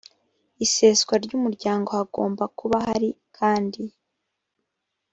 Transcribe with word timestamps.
iseswa 0.65 1.13
ry 1.23 1.31
umuryango 1.37 1.89
hagomba 1.97 2.43
kuba 2.59 2.77
hari 2.87 3.09
kandi 3.37 3.81